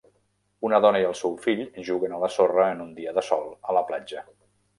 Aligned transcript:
Una 0.69 0.77
dona 0.85 1.01
i 1.03 1.03
el 1.09 1.13
seu 1.19 1.35
fill 1.43 1.61
juguen 1.89 2.15
a 2.17 2.23
la 2.25 2.31
sorra 2.37 2.67
en 2.77 2.83
un 2.87 2.91
dia 3.01 3.15
de 3.19 3.25
sol 3.29 3.47
a 3.71 3.79
la 3.79 3.87
platja. 3.93 4.27